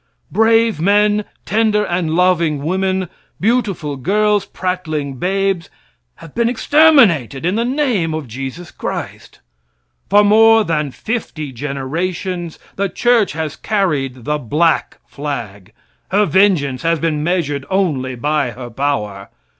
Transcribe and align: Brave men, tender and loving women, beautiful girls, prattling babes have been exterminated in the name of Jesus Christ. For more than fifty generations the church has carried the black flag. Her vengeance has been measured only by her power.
Brave 0.31 0.81
men, 0.81 1.25
tender 1.45 1.85
and 1.85 2.15
loving 2.15 2.63
women, 2.63 3.07
beautiful 3.39 3.97
girls, 3.97 4.47
prattling 4.47 5.17
babes 5.17 5.69
have 6.15 6.33
been 6.33 6.49
exterminated 6.49 7.45
in 7.45 7.53
the 7.53 7.63
name 7.63 8.15
of 8.15 8.27
Jesus 8.27 8.71
Christ. 8.71 9.41
For 10.09 10.23
more 10.23 10.63
than 10.63 10.89
fifty 10.89 11.51
generations 11.51 12.57
the 12.77 12.89
church 12.89 13.33
has 13.33 13.55
carried 13.55 14.25
the 14.25 14.39
black 14.39 14.97
flag. 15.05 15.71
Her 16.09 16.25
vengeance 16.25 16.81
has 16.81 16.97
been 16.97 17.23
measured 17.23 17.63
only 17.69 18.15
by 18.15 18.49
her 18.49 18.71
power. 18.71 19.29